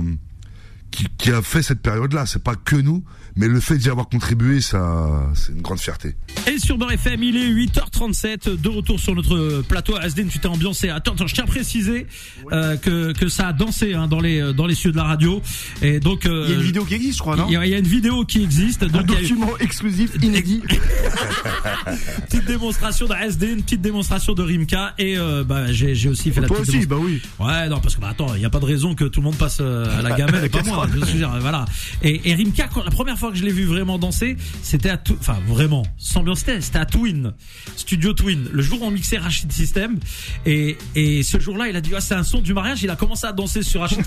[0.91, 2.25] qui, qui a fait cette période-là.
[2.25, 3.03] C'est pas que nous,
[3.35, 6.15] mais le fait d'y avoir contribué, ça, c'est une grande fierté.
[6.47, 9.95] Et sur Beurre FM, il est 8h37, de retour sur notre plateau.
[9.95, 10.89] Asden, tu t'es ambiancé.
[10.89, 12.05] Attends, attends, je tiens à préciser
[12.51, 15.41] euh, que, que ça a dansé hein, dans les dans les cieux de la radio.
[15.81, 17.57] Et donc, euh, Il y a une vidéo qui existe, je crois, non il y
[17.57, 18.83] a- il y a une vidéo qui existe.
[18.83, 20.61] Un Donc, eu- document exclusif, inédit.
[22.29, 26.31] petite démonstration de SD, une petite démonstration de Rimka et euh, bah j'ai j'ai aussi
[26.31, 27.21] fait la Toi petite aussi, bah oui.
[27.39, 29.25] Ouais, non, parce que bah, attends, il y a pas de raison que tout le
[29.25, 30.87] monde passe euh, à la gamelle et pas moi.
[30.93, 31.65] Je veux dire, voilà.
[32.01, 34.97] Et, et Rimka, quand, la première fois que je l'ai vu vraiment danser, c'était à
[34.97, 37.33] tout, enfin vraiment, sans ambiance, c'était c'était à Twin,
[37.75, 38.47] Studio Twin.
[38.51, 39.97] Le jour où on mixait Rachid System
[40.45, 42.83] et et ce jour-là, il a dit ah c'est un son du mariage.
[42.83, 43.99] Il a commencé à danser sur Rachid.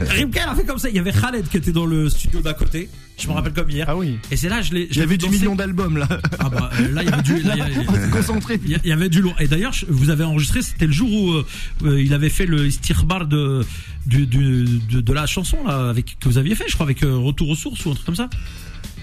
[0.00, 0.88] Rimka, il a fait comme ça.
[0.88, 2.88] Il y avait Khaled qui était dans le studio d'à côté.
[3.18, 3.86] Je me rappelle comme hier.
[3.88, 4.18] Ah oui.
[4.30, 4.88] Et c'est là, je l'ai.
[4.90, 6.08] je Il y avait du million d'albums, là.
[6.38, 7.40] Ah bah euh, là il y avait du.
[7.42, 8.58] là, il y a- Concentré.
[8.64, 9.34] il y, avait du lourd.
[9.40, 11.46] Et d'ailleurs, vous avez enregistré, c'était le jour où euh,
[11.84, 13.64] euh, il avait fait le stirbar de,
[14.06, 17.02] du, du- de, de la chanson là, avec, que vous aviez fait, je crois, avec
[17.02, 18.28] euh, Retour aux sources ou un truc comme ça.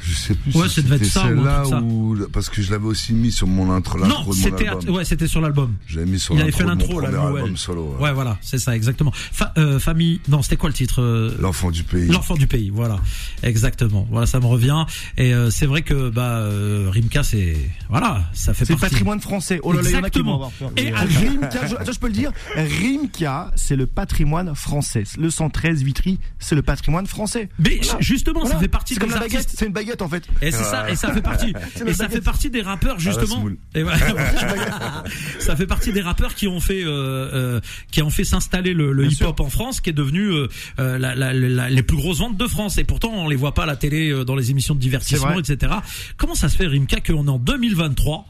[0.09, 2.85] Je sais plus Ouais, si ça devait être c'était celle-là ou parce que je l'avais
[2.87, 4.95] aussi mis sur mon intro, Non, de c'était album.
[4.95, 5.73] ouais, c'était sur l'album.
[5.87, 7.43] J'avais mis sur Il avait l'intro fait de mon l'intro, là, premier Noël.
[7.43, 7.95] album solo.
[7.99, 8.03] ouais.
[8.05, 9.11] Ouais, voilà, c'est ça, exactement.
[9.13, 12.07] Fa- euh, famille, non, c'était quoi le titre euh, L'enfant du pays.
[12.07, 12.99] L'enfant du pays, voilà,
[13.43, 14.07] exactement.
[14.09, 14.85] Voilà, ça me revient.
[15.17, 17.57] Et euh, c'est vrai que bah euh, Rimka, c'est
[17.89, 19.59] voilà, ça fait C'est patrimoine français.
[19.63, 20.35] Oh là là, il y en a qui vont Exactement.
[20.35, 20.71] avoir peur.
[20.77, 22.31] Et à- Rimka, je, attends, je peux le dire.
[22.55, 25.03] Rimka, c'est le patrimoine français.
[25.17, 27.49] Le 113 Vitry, c'est le patrimoine français.
[27.59, 27.99] Mais Voilà.
[28.01, 30.25] justement, ça fait partie C'est des comme la baguette, c'est une baguette en fait.
[30.41, 31.53] Et c'est ça, et ça fait partie,
[31.85, 33.43] et ça fait partie des rappeurs justement.
[33.75, 33.91] Et ouais,
[35.39, 36.89] ça fait partie des rappeurs qui ont fait, euh,
[37.33, 37.59] euh,
[37.91, 41.69] qui ont fait s'installer le, hip-hop en France, qui est devenu euh, la, la- la-
[41.69, 42.77] les plus grosses ventes de France.
[42.77, 45.73] Et pourtant, on les voit pas à la télé, dans les émissions de divertissement, etc.
[46.17, 48.27] Comment ça se fait, Rimka, qu'on est en 2023?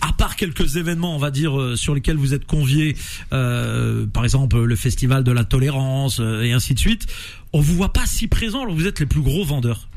[0.00, 2.94] À part quelques événements, on va dire, euh, sur lesquels vous êtes conviés,
[3.32, 7.06] euh, par exemple le festival de la tolérance euh, et ainsi de suite,
[7.54, 9.88] on vous voit pas si présent alors vous êtes les plus gros vendeurs.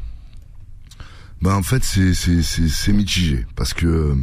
[1.42, 4.16] Bah en fait c'est c'est c'est c'est mitigé parce que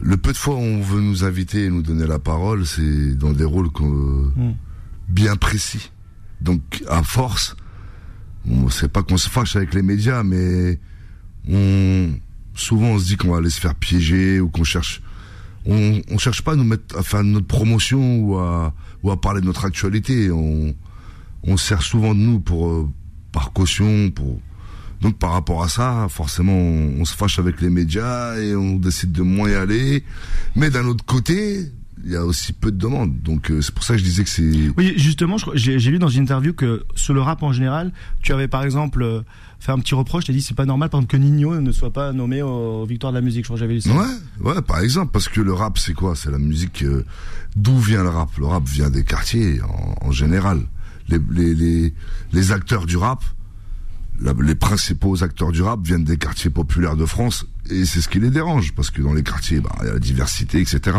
[0.00, 3.14] le peu de fois où on veut nous inviter et nous donner la parole, c'est
[3.16, 4.54] dans des rôles qu'on- Mm.
[5.08, 5.90] bien précis.
[6.40, 7.56] Donc à force,
[8.48, 10.78] on c'est pas qu'on se fâche avec les médias, mais
[11.48, 12.10] on
[12.54, 15.02] souvent on se dit qu'on va aller se faire piéger ou qu'on cherche
[15.66, 19.20] on, on cherche pas à nous mettre à faire notre promotion ou à ou à
[19.20, 20.30] parler de notre actualité.
[20.30, 20.74] On
[21.42, 22.88] on sert souvent de nous pour euh,
[23.32, 24.40] par caution pour
[25.04, 28.76] donc par rapport à ça, forcément, on, on se fâche avec les médias et on
[28.76, 30.02] décide de moins y aller.
[30.56, 31.70] Mais d'un autre côté,
[32.04, 33.22] il y a aussi peu de demandes.
[33.22, 36.08] Donc euh, c'est pour ça que je disais que c'est Oui, justement, j'ai lu dans
[36.08, 39.20] une interview que sur le rap en général, tu avais par exemple euh,
[39.60, 41.72] fait un petit reproche, tu as dit c'est pas normal par exemple que Nino ne
[41.72, 43.90] soit pas nommé aux victoires de la musique, je crois que j'avais lu ça.
[43.94, 46.14] Ouais, ouais, par exemple, parce que le rap, c'est quoi?
[46.16, 46.82] C'est la musique.
[46.82, 47.04] euh,
[47.56, 48.30] D'où vient le rap?
[48.38, 50.60] Le rap vient des quartiers en, en général.
[51.08, 51.94] Les, les, les,
[52.32, 53.22] les acteurs du rap,
[54.20, 58.08] la- les principaux acteurs du rap viennent des quartiers populaires de France, et c'est ce
[58.08, 60.98] qui les dérange, parce que dans les quartiers, bah, il y a la diversité, etc.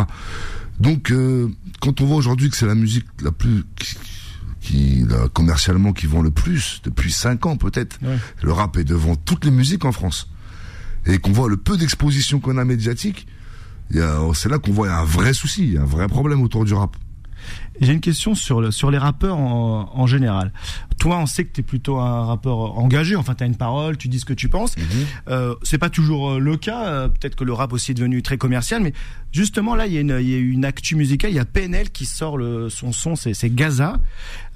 [0.80, 1.48] Donc, euh,
[1.80, 3.96] quand on voit aujourd'hui que c'est la musique la plus qui,
[4.60, 8.18] qui la- commercialement qui vend le plus depuis cinq ans peut-être, Ouais.
[8.42, 10.28] le rap est devant toutes les musiques en France.
[11.08, 13.28] et qu'on voit le peu d'exposition qu'on a médiatique,
[13.92, 16.96] c'est là qu'on voit un vrai souci, un vrai problème autour du rap.
[17.80, 20.52] J'ai une question sur, le, sur les rappeurs en, en général.
[20.98, 23.96] Toi, on sait que tu es plutôt un rappeur engagé, enfin tu as une parole,
[23.98, 24.74] tu dis ce que tu penses.
[25.28, 28.22] Euh, c'est pas toujours euh, le cas, euh, peut-être que le rap aussi est devenu
[28.22, 28.92] très commercial, mais
[29.32, 31.44] justement là, il y, a une- il y a une actu musicale, il y a
[31.44, 33.98] PNL qui sort le, son son, c'est Gaza.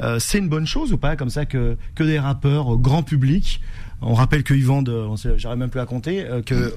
[0.00, 3.60] Euh, c'est une bonne chose ou pas, comme ça, que, que des rappeurs grand public,
[4.00, 4.92] on rappelle qu'ils vendent,
[5.36, 6.72] j'arrive même plus à compter, que...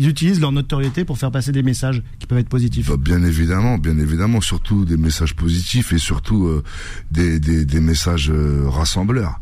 [0.00, 2.88] Ils utilisent leur notoriété pour faire passer des messages qui peuvent être positifs.
[2.88, 6.64] Bah, bien évidemment, bien évidemment, surtout des messages positifs et surtout euh,
[7.10, 9.38] des, des, messages euh, rassembleurs,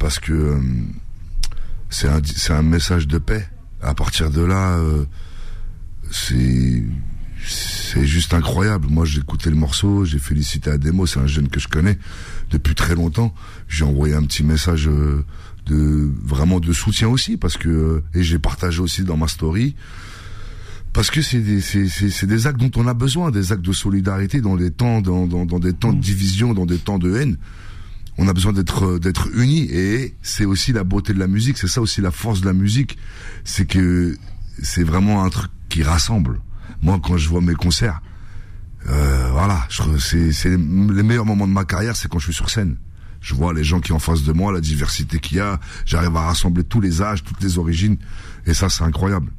[0.00, 0.60] parce que euh,
[1.90, 2.20] c'est un
[2.56, 3.48] un message de paix.
[3.80, 4.80] À partir de là,
[6.10, 6.82] c'est
[7.46, 8.88] c'est juste incroyable.
[8.90, 11.98] Moi, j'ai écouté le morceau, j'ai félicité Ademo, c'est un jeune que je connais
[12.50, 13.32] depuis très longtemps.
[13.68, 14.90] J'ai envoyé un petit message
[15.66, 19.74] de vraiment de soutien aussi, parce que et j'ai partagé aussi dans ma story.
[20.92, 23.64] Parce que c'est des, c'est, c'est, c'est des actes dont on a besoin, des actes
[23.64, 26.98] de solidarité dans des temps, dans, dans, dans des temps de division, dans des temps
[26.98, 27.36] de haine.
[28.18, 31.58] On a besoin d'être, d'être unis et c'est aussi la beauté de la musique.
[31.58, 32.98] C'est ça aussi la force de la musique.
[33.44, 34.16] C'est que
[34.62, 36.40] c'est vraiment un truc qui rassemble.
[36.82, 38.02] Moi, quand je vois mes concerts,
[38.88, 42.34] euh, voilà, je, c'est, c'est les meilleurs moments de ma carrière, c'est quand je suis
[42.34, 42.76] sur scène.
[43.20, 45.60] Je vois les gens qui sont en face de moi, la diversité qu'il y a.
[45.84, 47.98] J'arrive à rassembler tous les âges, toutes les origines.
[48.46, 49.30] Et ça, c'est incroyable.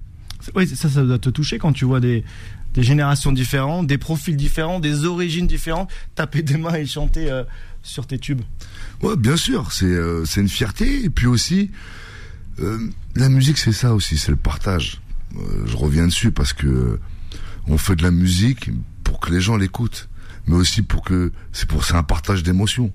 [0.56, 2.24] Oui, ça, ça doit te toucher quand tu vois des,
[2.74, 7.44] des générations différentes, des profils différents, des origines différentes, taper des mains et chanter euh,
[7.84, 8.42] sur tes tubes.
[9.02, 11.06] Ouais, bien sûr, c'est euh, c'est une fierté.
[11.06, 11.72] Et puis aussi,
[12.60, 15.02] euh, la musique, c'est ça aussi, c'est le partage.
[15.66, 17.00] Je reviens dessus parce que
[17.68, 18.70] on fait de la musique
[19.04, 20.10] pour que les gens l'écoutent,
[20.46, 22.92] mais aussi pour que c'est pour c'est un partage d'émotions.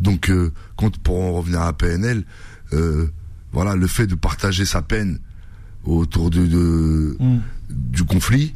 [0.00, 2.24] Donc, euh, quand pour en revenir à PNL,
[2.72, 3.06] euh,
[3.52, 5.18] voilà, le fait de partager sa peine
[5.84, 7.38] autour de, de Mm.
[7.70, 8.54] du conflit,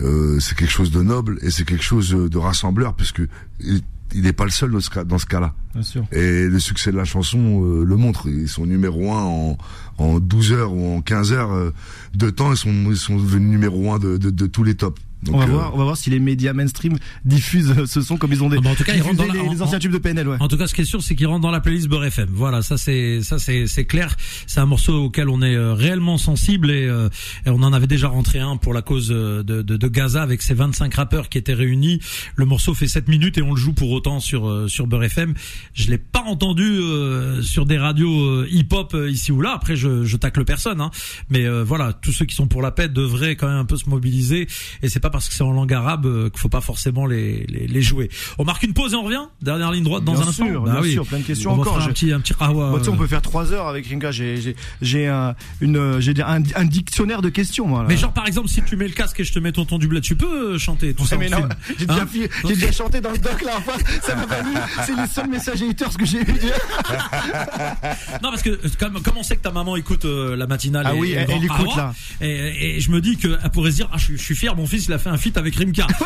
[0.00, 3.22] euh, c'est quelque chose de noble et c'est quelque chose de rassembleur puisque
[3.60, 3.82] il
[4.14, 5.52] il n'est pas le seul dans ce cas- dans ce cas-là.
[5.74, 6.06] Bien sûr.
[6.12, 8.26] Et le succès de la chanson euh, le montre.
[8.26, 9.58] Ils sont numéro un en,
[9.98, 11.74] en 12 heures ou en 15 heures euh,
[12.14, 12.50] de temps.
[12.50, 14.98] Ils sont, ils sont devenus numéro un de, de, de tous les tops.
[15.24, 18.00] Donc, on va euh, voir, on va voir si les médias mainstream diffusent euh, ce
[18.02, 19.42] son comme ils ont des, Ah bah, en tout cas, ils diffusé rentrent dans la-
[19.42, 20.36] les, les en- anciens tubes de PNL, ouais.
[20.40, 22.28] En tout cas, ce qui est sûr, c'est qu'il rentre dans la playlist Beurre FM.
[22.32, 24.16] Voilà, ça c'est ça c'est c'est clair.
[24.46, 27.08] C'est un morceau auquel on est euh, réellement sensible et, euh,
[27.46, 30.22] et on en avait déjà rentré un pour la cause euh, de, de, de Gaza
[30.22, 32.00] avec ces 25 rappeurs qui étaient réunis.
[32.36, 35.04] Le morceau fait 7 minutes et on le joue pour autant sur euh, sur Beurre
[35.04, 35.34] FM.
[35.74, 39.52] Je l'ai pas entendu euh, sur des radios euh, hip-hop euh, ici ou là.
[39.52, 40.90] Après, je je tacle personne, hein.
[41.28, 43.76] mais euh, voilà, tous ceux qui sont pour la paix devraient quand même un peu
[43.76, 44.46] se mobiliser.
[44.82, 47.44] Et c'est pas parce que c'est en langue arabe euh, qu'il faut pas forcément les,
[47.48, 48.08] les les jouer.
[48.38, 49.22] On marque une pause et on revient.
[49.42, 50.46] Dernière ligne droite dans Bien un instant.
[50.46, 50.92] sûr, Bah bien oui.
[50.92, 51.80] sûr, plein de questions On encore.
[51.80, 53.86] un petit un petit rahwa, Bah, tu sais, on euh, peut faire trois heures avec
[53.86, 54.10] Ringa.
[54.10, 57.84] J'ai, un, une, j'ai un, un dictionnaire de questions, moi.
[57.88, 59.88] Mais genre par exemple si tu mets le casque et je te mets tonton du
[59.88, 61.48] bled, tu peux euh, chanter tout ça mais non, film.
[61.78, 62.08] j'ai déjà, Hein
[62.44, 63.52] j'ai déjà chanté dans le doc là.
[63.58, 64.48] Enfin, ça m'a valu.
[64.86, 66.24] C'est les seuls messages haters que j'ai eu.
[68.22, 70.94] Non parce que comme, comme on sait que ta maman écoute euh, la matinale Ah
[70.94, 71.92] et, oui, elle- écoute, là.
[72.20, 74.54] Et, et je me dis qu'elle pourrait se dire ah je, suis- je suis fier
[74.56, 75.86] mon fils il a fait un feat avec Rimka.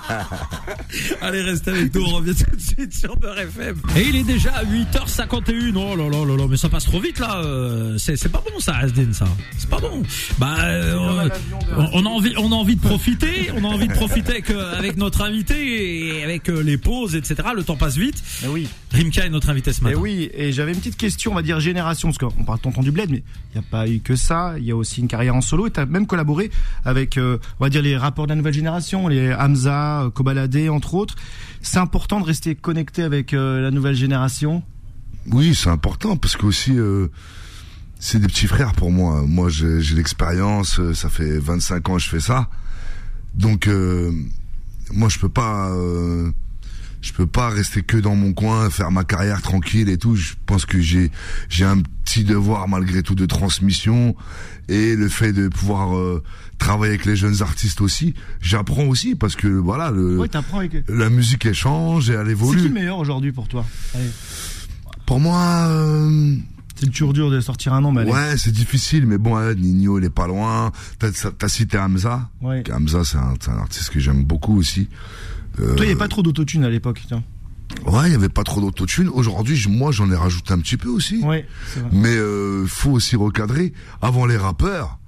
[1.22, 3.76] Allez restez avec nous on revient tout de suite sur Beurre FM.
[3.96, 7.00] Et il est déjà à 8h51 oh là là là là mais ça passe trop
[7.00, 9.26] vite là euh, c'est c'est pas bon ça Asdin ça
[9.58, 10.02] c'est pas bon
[10.38, 11.28] bah euh,
[11.76, 14.50] on, on a envie on a envie de profiter on a envie de profiter avec,
[14.50, 18.48] euh, avec notre invité et avec euh, les pauses etc le temps passe vite Mais
[18.48, 18.68] oui.
[18.92, 21.42] Rimka est notre invité ce Et matin oui, et j'avais une petite question, on va
[21.42, 23.22] dire génération, parce qu'on parle tonton du bled, mais
[23.54, 24.54] il n'y a pas eu que ça.
[24.58, 26.50] Il y a aussi une carrière en solo, et tu as même collaboré
[26.84, 30.68] avec, euh, on va dire, les rappeurs de la nouvelle génération, les Hamza, euh, Kobalade,
[30.70, 31.14] entre autres.
[31.62, 34.62] C'est important de rester connecté avec euh, la nouvelle génération?
[35.26, 37.08] Oui, c'est important parce que aussi euh,
[37.98, 39.22] c'est des petits frères pour moi.
[39.26, 40.80] Moi, j'ai l'expérience.
[40.94, 42.48] Ça fait 25 ans que je fais ça.
[43.34, 43.68] Donc,
[44.92, 45.70] moi, je peux pas,
[47.02, 50.16] je peux pas rester que dans mon coin, faire ma carrière tranquille et tout.
[50.16, 51.10] Je pense que j'ai
[51.50, 54.16] j'ai un petit devoir malgré tout de transmission
[54.68, 56.22] et le fait de pouvoir euh,
[56.58, 58.14] travailler avec les jeunes artistes aussi.
[58.40, 60.84] J'apprends aussi parce que voilà, le, Ouais, avec.
[60.88, 62.62] La musique elle change et elle qui évolue.
[62.62, 63.64] le meilleur aujourd'hui pour toi?
[63.94, 64.10] Allez.
[65.06, 65.66] Pour moi.
[65.68, 66.36] euh,
[66.74, 68.12] C'est toujours dur de sortir un nom, mais allez.
[68.12, 70.72] Ouais, c'est difficile, mais bon, hein, Nino, il est pas loin.
[70.98, 72.28] T'as, cité Hamza.
[72.40, 72.64] Ouais.
[72.72, 74.88] Hamza, c'est un, artiste que j'aime beaucoup aussi.
[75.60, 77.02] Euh, Toi, il n'y avait pas trop d'autotune à l'époque.
[77.06, 77.22] tiens.
[77.86, 79.08] Ouais, il y avait pas trop d'autotune.
[79.08, 81.22] Aujourd'hui, moi, j'en ai rajouté un petit peu aussi.
[81.24, 81.88] Ouais, c'est vrai.
[81.92, 83.72] Mais euh, faut aussi recadrer.
[84.02, 84.99] Avant les rappeurs,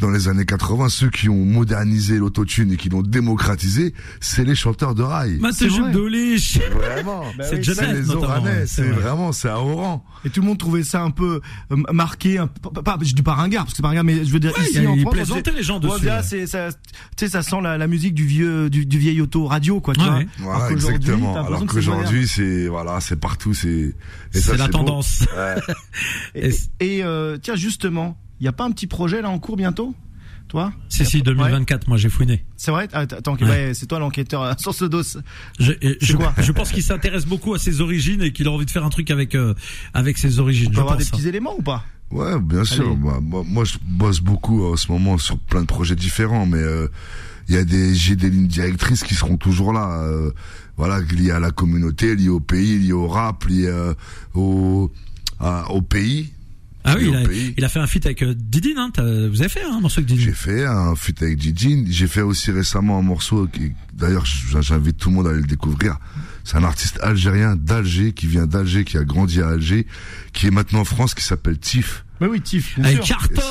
[0.00, 4.54] dans les années 80, ceux qui ont modernisé l'autotune et qui l'ont démocratisé, c'est les
[4.54, 5.38] chanteurs de rail.
[5.40, 5.68] Ma C'est
[6.08, 6.58] liche.
[6.72, 7.24] Vraiment.
[7.36, 9.00] Bah C'est oui, les Oranais, c'est vrai.
[9.00, 10.04] vraiment, c'est à Oran.
[10.24, 11.40] Et tout le monde trouvait ça un peu
[11.72, 14.24] euh, marqué, un, pas, pas- je dis pas ringard parce que c'est pas ringard, mais
[14.24, 16.06] je veux dire Ouais, ici il- en il France, on plaisantait disait- les gens dessus,
[16.06, 16.22] ouais.
[16.22, 16.78] c'est ça, tu
[17.24, 19.94] sais, ça sent la, la musique du vieux, du, du vieil auto radio, quoi.
[19.94, 20.18] Tu Ouais, vois.
[20.18, 20.26] ouais.
[20.38, 21.36] Voilà, Alors exactement.
[21.46, 23.68] Alors qu'aujourd'hui, c'est, voilà, c'est partout, c'est,
[24.34, 25.24] et ça, C'est la tendance.
[26.80, 29.94] Et, euh, tiens, justement, il y a pas un petit projet là en cours bientôt,
[30.48, 30.72] toi?
[30.88, 32.44] Si, si, 2024, moi j'ai fouiné.
[32.56, 32.88] C'est vrai?
[32.92, 33.44] Ah, Attends, Ouais.
[33.48, 35.02] ouais, c'est toi l'enquêteur euh, sur ce dos.
[35.58, 36.32] Je, je, quoi?
[36.38, 38.90] je pense qu'il s'intéresse beaucoup à ses origines et qu'il a envie de faire un
[38.90, 39.54] truc avec euh,
[39.94, 40.66] avec ses origines.
[40.68, 41.18] Tu Je peux avoir des pense.
[41.20, 41.84] petits éléments ou pas?
[42.10, 42.86] Ouais, bien sûr.
[42.86, 42.96] Allez.
[42.96, 46.56] Moi, moi, moi, je bosse beaucoup en ce moment sur plein de projets différents, mais
[46.58, 46.88] euh,
[47.50, 50.00] il y a des, j'ai des lignes directrices qui seront toujours là.
[50.04, 50.30] euh,
[50.78, 53.92] voilà, liées à la communauté, liées au pays, liées au rap, liées euh,
[54.34, 54.90] au,
[55.40, 56.32] à- au pays.
[56.88, 57.54] Ah oui, il a, pays.
[57.56, 58.78] il a fait un feat avec euh, Didine.
[58.78, 61.84] Hein, vous avez fait un morceau avec Didine J'ai fait un feat avec Gigi.
[61.90, 64.24] J'ai fait aussi récemment un morceau qui, d'ailleurs,
[64.60, 65.98] j'invite tout le monde à aller le découvrir.
[66.44, 69.86] C'est un artiste algérien d'Alger, qui vient d'Alger, qui a grandi à Alger,
[70.32, 72.04] qui est maintenant en France, qui s'appelle Tif.
[72.20, 73.42] Mais oui, Tiff, c'est carton.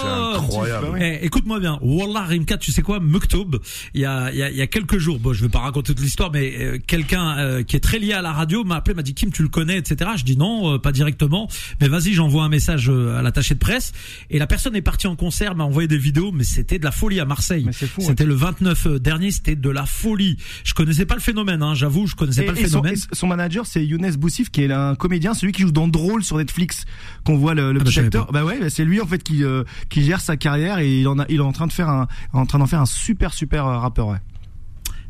[1.00, 3.60] Eh, écoute-moi bien, Wallah Rimka, tu sais quoi, Muktoub,
[3.94, 5.60] il y a, il y, a, il y a quelques jours, bon, je vais pas
[5.60, 8.78] raconter toute l'histoire, mais euh, quelqu'un euh, qui est très lié à la radio m'a
[8.78, 10.12] appelé, m'a dit Kim, tu le connais, etc.
[10.18, 11.48] Je dis non, euh, pas directement,
[11.82, 13.92] mais vas-y, j'envoie un message euh, à l'attaché de presse.
[14.30, 16.92] Et la personne est partie en concert, m'a envoyé des vidéos, mais c'était de la
[16.92, 17.66] folie à Marseille.
[17.68, 17.88] Hein.
[18.00, 20.38] C'était le 29 dernier, c'était de la folie.
[20.64, 22.96] Je connaissais pas le phénomène, hein, j'avoue, je connaissais Et, pas le son, phénomène.
[23.12, 26.38] son manager, c'est Younes Boussif, qui est un comédien, celui qui joue dans Drôle sur
[26.38, 26.86] Netflix,
[27.24, 28.32] qu'on voit le, le Ah bah, acteur.
[28.32, 31.20] Bah ouais, c'est lui en fait qui euh, qui gère sa carrière et il en
[31.20, 33.66] a, il est en train de faire un, en train d'en faire un super super
[33.66, 34.08] euh, rappeur.
[34.08, 34.18] Ouais.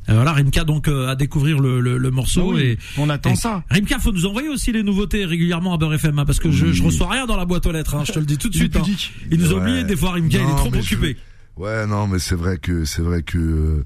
[0.09, 3.31] Euh, voilà, Rimka donc euh, à découvrir le, le, le morceau Oui, et on attend
[3.31, 3.63] et- ça.
[3.69, 6.67] Rimka, faut nous envoyer aussi les nouveautés régulièrement à Beurre FM, hein, parce que je,
[6.67, 6.73] Oui.
[6.73, 8.55] je reçois rien dans la boîte aux lettres, hein, je te le dis tout de
[8.55, 8.77] suite.
[8.77, 8.83] hein.
[9.31, 9.61] Il nous a Ouais.
[9.61, 11.17] oublié des fois, Rimka, il est trop je occupé.
[11.57, 13.85] Ouais, non, mais c'est vrai que c'est vrai que euh,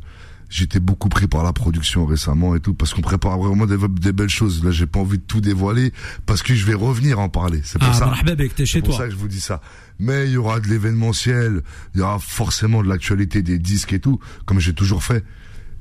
[0.51, 4.11] j'étais beaucoup pris par la production récemment et tout parce qu'on prépare vraiment des, des
[4.11, 4.63] belles choses.
[4.63, 5.93] Là, j'ai pas envie de tout dévoiler
[6.27, 7.61] parce que je vais revenir en parler.
[7.63, 8.13] C'est pour Ah, ça.
[8.57, 8.97] C'est chez pour toi.
[8.99, 9.61] ça que je vous dis ça.
[9.97, 11.61] Mais il y aura de l'événementiel,
[11.95, 15.23] il y aura forcément de l'actualité des disques et tout, comme j'ai toujours fait.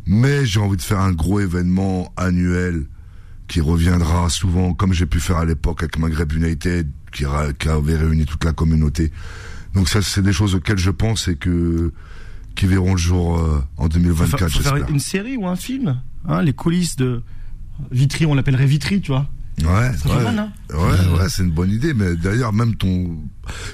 [0.06, 2.86] Mais j'ai envie de faire un gros événement annuel
[3.48, 8.24] qui reviendra souvent, comme j'ai pu faire à l'époque avec Maghreb United, qui avait réuni
[8.24, 9.10] toute la communauté.
[9.74, 11.92] Donc ça, c'est des choses auxquelles je pense et que
[12.54, 14.90] qui verront le jour euh, en Faut 2024, faire, faut faire j'espère.
[14.94, 17.22] une série ou un film, hein, les coulisses de
[17.90, 19.28] Vitry, on l'appellerait Vitry, tu vois.
[19.62, 20.24] Ouais, Ça fait ouais.
[20.24, 23.18] mal, hein Ouais, ouais, c'est une bonne idée, mais d'ailleurs, même ton,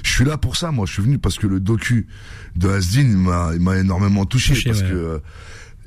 [0.03, 2.07] je suis là pour ça, moi, je suis venu parce que le docu
[2.55, 4.89] de Asdin, il m'a, il m'a énormément touché, Touché, parce ouais.
[4.89, 5.19] que, euh,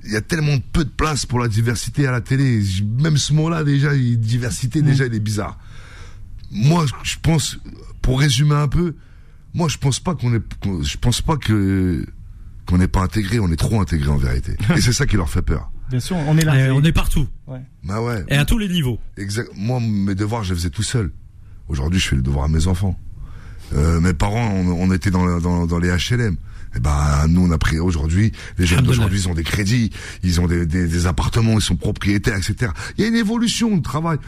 [0.04, 2.62] il y a tellement peu de place pour la diversité à la télé.
[3.00, 5.58] Même ce mot-là, déjà, il- diversité, déjà, il est bizarre.
[6.50, 7.58] Moi, je pense,
[8.00, 8.94] pour résumer un peu,
[9.52, 10.42] moi, je pense pas qu'on est,
[10.82, 12.06] je pense pas que,
[12.70, 14.56] qu'on n'est pas intégré, on est trop intégré en vérité.
[14.76, 15.70] Et c'est ça qui leur fait peur.
[15.90, 16.68] Bien sûr, on est là.
[16.68, 17.26] Eh, on est partout.
[17.84, 18.24] Bah ouais.
[18.28, 18.98] Et à tous les niveaux.
[19.16, 19.50] Exact.
[19.56, 21.10] Moi, mes devoirs, je les faisais tout seul.
[21.68, 22.98] Aujourd'hui, je fais les devoirs à mes enfants.
[23.74, 26.36] Euh, mes parents, on, on était dans, dans, dans les HLM.
[26.76, 29.90] Et ben, nous, on a pris aujourd'hui, les jeunes d'aujourd'hui, ils ont des crédits,
[30.22, 32.70] ils ont des, des, des appartements, ils sont propriétaires, etc.
[32.96, 34.18] Il y a une évolution de travail.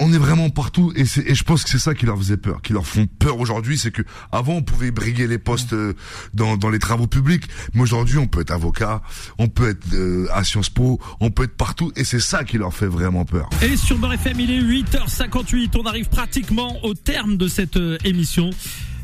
[0.00, 2.36] On est vraiment partout et, c'est- et je pense que c'est ça qui leur faisait
[2.36, 5.94] peur, qui leur font peur aujourd'hui, c'est que avant on pouvait briguer les postes euh,
[6.34, 9.02] dans, dans les travaux publics, mais aujourd'hui on peut être avocat,
[9.38, 12.58] on peut être euh, à Sciences Po, on peut être partout et c'est ça qui
[12.58, 13.48] leur fait vraiment peur.
[13.62, 15.70] Et sur Beurre FM, il est 8h58.
[15.78, 18.50] On arrive pratiquement au terme de cette euh, émission.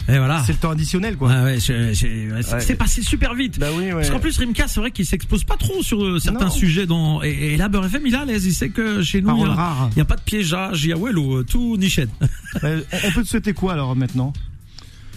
[0.08, 0.42] Et voilà.
[0.44, 1.30] C'est le temps additionnel, quoi.
[1.32, 1.92] Ah ouais, c'est
[2.30, 2.74] Ouais.
[2.76, 3.58] passé super vite.
[3.58, 3.92] Bah oui, ouais.
[3.94, 6.50] Parce qu'en plus, Rimka, c'est vrai qu'il s'expose pas trop sur euh, certains Non.
[6.50, 6.86] sujets.
[6.86, 7.22] Dans...
[7.22, 8.44] Et, et là, Beurre FM, il est à l'aise.
[8.44, 10.96] Il sait que chez nous, il Parole n'y a, pas de piégeage, il y a
[10.96, 12.10] Wello, euh, tout nichette.
[12.62, 14.32] Euh, on peut te souhaiter quoi alors maintenant?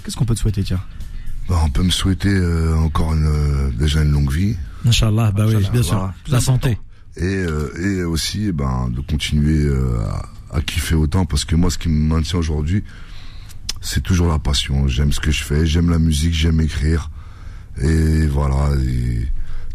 [0.04, 0.82] Qu'est-ce qu'on peut te souhaiter, tiens?
[1.48, 5.46] Bah, on peut me souhaiter euh, encore une, euh, déjà une longue vie Inch'Allah, bah
[5.48, 5.98] oui, bien sûr.
[5.98, 6.14] voilà.
[6.30, 6.80] La santé.
[7.16, 10.00] et, euh, et aussi eh ben, de continuer euh,
[10.52, 12.84] à, à kiffer autant parce que moi ce qui me maintient aujourd'hui
[13.82, 14.88] c'est toujours la passion.
[14.88, 17.10] J'aime ce que je fais, j'aime la musique, j'aime écrire
[17.82, 18.70] et voilà.
[18.84, 19.28] Et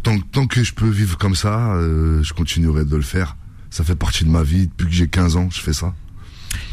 [0.03, 3.35] tant, tant que je peux vivre comme ça, euh, je continuerai de le faire.
[3.69, 5.93] Ça fait partie de ma vie depuis que j'ai 15 ans, je fais ça.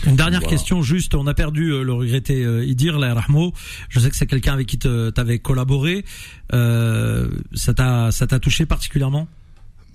[0.04, 0.56] Une dernière Voilà.
[0.56, 3.54] question, juste, on a perdu euh, le regretté euh, Idir, la Rahmo.
[3.88, 6.04] Je sais que c'est quelqu'un avec qui tu avais collaboré.
[6.52, 9.26] Euh, ça t'a ça t'a touché particulièrement?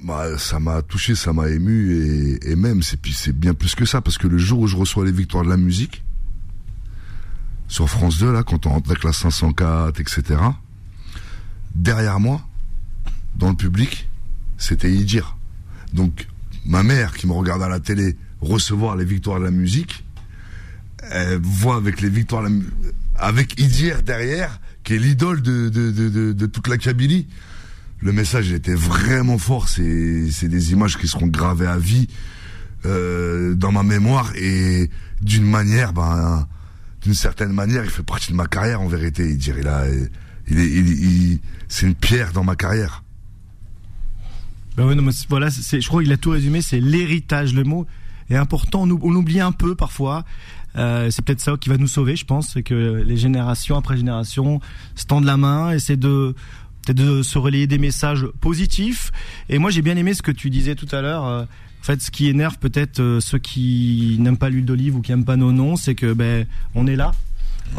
[0.03, 1.93] Bah, ça m'a touché, ça m'a ému
[2.43, 2.99] et, et même c'est
[3.31, 5.57] bien plus que ça parce que le jour où je reçois les victoires de la
[5.57, 6.03] musique
[7.67, 10.23] sur France 2 là quand on rentre avec la 504 etc
[11.73, 12.41] derrière moi
[13.35, 14.07] dans le public
[14.57, 15.37] c'était Idir
[15.93, 16.27] donc
[16.65, 20.05] ma mère qui me regarde à la télé recevoir les victoires de la musique
[21.11, 22.47] elle voit avec les victoires
[23.17, 27.27] avec Idir derrière qui est l'idole de, de, de, toute la Kabylie.
[28.01, 29.67] Le message était vraiment fort.
[29.67, 32.07] C'est, c'est des images qui seront gravées à vie
[32.85, 36.47] euh, dans ma mémoire et d'une manière, ben,
[37.05, 39.29] d'une certaine manière, il fait partie de ma carrière en vérité.
[39.29, 40.11] Il dirait là, est,
[40.49, 41.39] il, il-
[41.69, 43.03] c'est une pierre dans ma carrière.
[44.75, 46.61] Ben ouais, non, mais voilà, je crois qu'il a tout résumé.
[46.61, 47.53] C'est l'héritage.
[47.53, 47.85] Le mot
[48.29, 48.83] est important.
[48.83, 50.25] On, on oublie un peu parfois.
[50.77, 53.95] Euh, c'est peut-être ça qui va nous sauver, je pense, c'est que les générations après
[53.95, 54.59] génération
[54.95, 56.35] se tendent la main, essaient de
[56.85, 59.11] peut-être de se relayer des messages positifs.
[59.47, 61.25] Et moi, j'ai bien aimé ce que tu disais tout à l'heure.
[61.25, 61.45] euh,
[61.85, 65.25] fait, ce qui énerve peut-être euh, ceux qui n'aiment pas l'huile d'olive ou qui n'aiment
[65.25, 67.11] pas nos noms, c'est que ben on est là,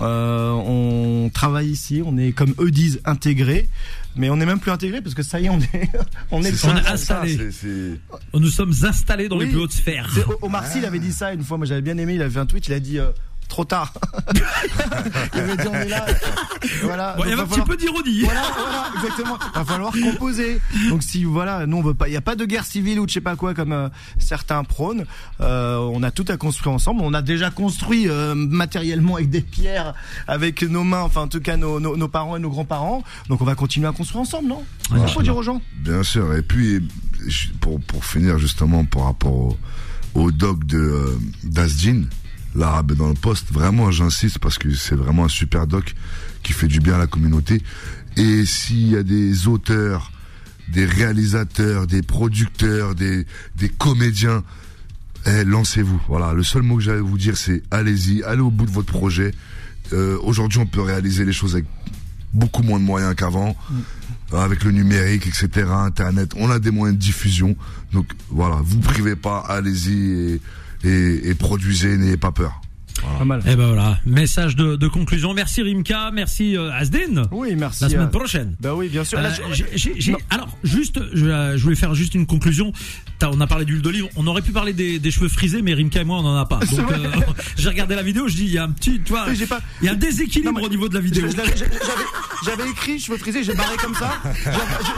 [0.01, 3.69] euh, on travaille ici, on est comme eux disent intégrés,
[4.17, 5.91] mais on n'est même plus intégrés parce que ça y est, on est
[6.31, 7.37] on est, ça, on est on est installé.
[7.37, 10.11] C'est- c'est- Nous sommes installés dans les plus hautes sphères.
[10.43, 11.57] Omar Sy, il avait dit ça une fois.
[11.57, 12.15] Moi, j'avais bien aimé.
[12.15, 12.67] Il avait fait un tweet.
[12.69, 13.11] Il a dit euh,
[13.49, 13.93] trop tard.
[15.35, 16.07] il avait dit on est là.
[16.83, 17.15] Voilà.
[17.17, 18.21] Bon, il y avait un va petit falloir- peu d'ironie.
[18.25, 19.39] Voilà, voilà, exactement.
[19.55, 20.61] Va falloir composer.
[20.91, 23.05] Donc si voilà, nous on veut pas, il y a pas de guerre civile ou
[23.05, 25.05] de je sais pas quoi comme euh, certains prônent.
[25.41, 27.01] Euh, on a tout à construire ensemble.
[27.03, 29.95] On a déjà construit euh, matériellement avec des pierres,
[30.27, 33.03] avec nos mains, enfin en tout cas nos, nos, nos parents et nos grands-parents.
[33.29, 34.65] Donc on va continuer à construire ensemble, non?
[34.91, 35.61] Ouais, Il faut dire aux gens.
[35.79, 36.35] Bien sûr.
[36.35, 36.87] Et puis,
[37.61, 39.57] pour, pour finir justement par rapport au,
[40.15, 42.03] au doc de euh, d'Asdin,
[42.57, 45.95] l'arabe dans le poste, vraiment j'insiste parce que c'est vraiment un super doc
[46.43, 47.63] qui fait du bien à la communauté.
[48.17, 50.11] Et s'il y a des auteurs,
[50.69, 54.43] des réalisateurs, des producteurs, des, des comédiens,
[55.27, 56.01] eh, lancez-vous.
[56.09, 58.93] Voilà, le seul mot que j'allais vous dire, c'est allez-y, allez au bout de votre
[58.93, 59.33] projet.
[59.93, 61.67] Euh, Aujourd'hui, on peut réaliser les choses avec
[62.33, 63.57] beaucoup moins de moyens qu'avant,
[64.33, 66.33] euh, avec le numérique, etc., Internet.
[66.37, 67.57] On a des moyens de diffusion.
[67.93, 70.41] Donc voilà, vous privez pas, allez-y et,
[70.85, 72.61] et, produisez, n'ayez pas peur.
[73.19, 73.41] Pas mal.
[73.47, 75.33] Et ben voilà, message de, de conclusion.
[75.35, 77.23] Merci Rimka, merci euh, Asden.
[77.31, 77.85] Oui, merci.
[77.85, 78.55] La semaine euh, prochaine.
[78.61, 79.19] Bah oui, bien sûr.
[79.19, 79.31] Euh,
[80.31, 82.73] alors, juste, je, euh, je voulais faire juste une conclusion.
[83.23, 84.07] On a parlé d'huile d'olive.
[84.17, 86.45] On aurait pu parler des, des cheveux frisés, mais Rimka et moi, on en a
[86.47, 86.59] pas.
[86.59, 87.09] Donc, euh,
[87.57, 88.29] j'ai regardé la vidéo.
[88.29, 90.53] Je dis, il y a un petit, tu vois, pas- il y a un déséquilibre
[90.53, 91.27] Non, mais- au niveau de la vidéo.
[92.45, 94.13] J'avais écrit, je veux friser, j'ai barré comme ça.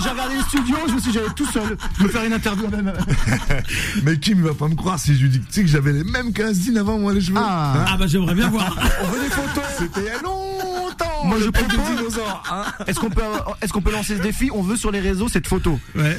[0.02, 2.68] J'ai regardé le studio, je me suis dit, j'allais tout seul me faire une interview.
[2.68, 2.92] Même.
[4.02, 5.92] Mais Kim, il va pas me croire si je lui dis, tu sais que j'avais
[5.92, 7.36] les mêmes qu'Asdin avant moi les cheveux.
[7.38, 7.86] Ah.
[7.88, 8.74] Ah bah j'aimerais bien voir.
[9.02, 9.64] On veut des photos.
[9.78, 11.24] C'était il y a longtemps.
[11.24, 12.42] Moi, je propose- des dinosaures.
[12.50, 12.64] hein.
[12.86, 13.22] Est-ce qu'on peut,
[13.60, 15.78] est-ce qu'on peut lancer ce défi On veut sur les réseaux cette photo.
[15.96, 16.16] Ouais.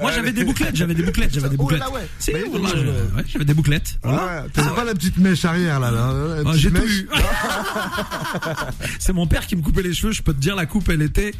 [0.00, 1.80] Moi j'avais des bouclettes, j'avais des bouclettes, j'avais des Oh là bouclettes.
[1.80, 2.06] là, ouais.
[2.18, 3.98] Si, je- j'avais des bouclettes.
[4.02, 4.42] Voilà.
[4.42, 6.90] Ouais, T'as pas la petite mèche arrière là, là la Ah, petite J'ai tout mèche.
[6.90, 7.08] vu.
[8.98, 10.12] C'est mon père qui me coupait les cheveux.
[10.12, 11.32] Je peux te dire la coupe, elle était,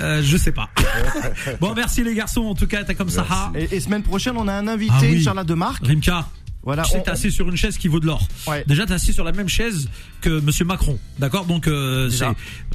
[0.00, 0.68] euh, je sais pas.
[1.60, 2.42] Bon, merci les garçons.
[2.42, 3.26] En tout cas, t'es comme ça.
[3.54, 5.18] Et, et semaine prochaine, on a un invité, Ah oui.
[5.18, 5.84] Inch'Allah, de marque.
[5.86, 6.26] Rimka.
[6.64, 6.82] Voilà.
[6.84, 8.26] Tu sais, on- t'es assis sur une chaise qui vaut de l'or.
[8.46, 8.64] Ouais.
[8.68, 9.88] Déjà, t'es assis sur la même chaise
[10.20, 10.98] que Monsieur Macron.
[11.18, 11.44] D'accord?
[11.46, 12.24] Donc, euh, c'est.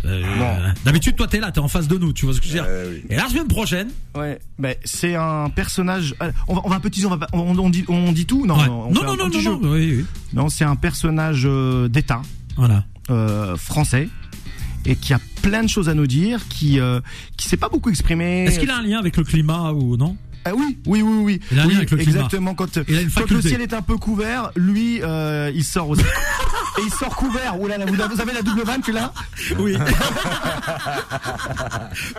[0.06, 0.70] Euh.
[0.86, 2.14] D'habitude, toi, t'es là, t'es en face de nous.
[2.14, 2.68] Tu vois ce que je veux dire?
[2.70, 3.04] Oui.
[3.10, 4.40] Et la semaine prochaine, Ouais.
[4.60, 6.16] Ben, c'est un personnage.
[6.22, 8.26] euh, On va, on va un peu teaser, on, va, on, on dit, on dit
[8.26, 8.46] tout?
[8.46, 8.58] Non.
[8.58, 8.68] ouais.
[8.68, 10.06] on non, non, un non, petit non, non, oui, oui.
[10.34, 12.22] Non, c'est un personnage euh, d'État.
[12.56, 12.84] Voilà.
[13.12, 14.10] euh, français
[14.86, 17.00] et qui a plein de choses à nous dire, qui euh,
[17.38, 18.46] qui s'est pas beaucoup exprimé.
[18.46, 20.16] Est-ce qu'il a un lien avec le climat ou non?
[20.50, 21.40] Ah oui, oui, oui, oui.
[21.52, 22.12] Il a oui, avec le climat.
[22.12, 22.56] exactement.
[22.56, 25.90] Quand, Il a une quand le ciel est un peu couvert, lui, euh, il sort
[25.90, 26.04] aussi.
[26.80, 27.56] et il sort couvert.
[27.58, 29.12] Là, vous avez la double vanne, tu l'as
[29.60, 29.76] Oui.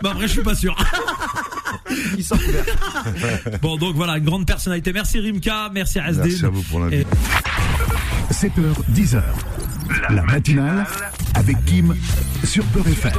[0.03, 0.77] bah après, je suis pas sûr.
[2.17, 2.65] Il sort couvert.
[3.63, 4.93] Bon, donc voilà, une grande personnalité.
[4.93, 6.47] Merci Rimka, merci Merci Asdin.
[6.47, 7.07] à vous pour l'invite.
[8.31, 8.51] 7h,
[8.95, 9.23] 10h.
[10.11, 10.87] La matinale
[11.35, 11.95] avec Kim
[12.45, 13.13] sur Peur FM.